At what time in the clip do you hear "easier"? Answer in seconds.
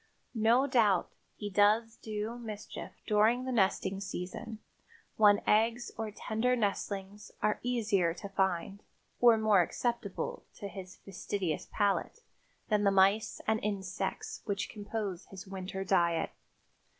7.61-8.11